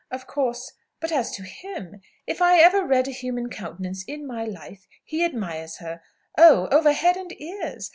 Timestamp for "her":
5.77-6.01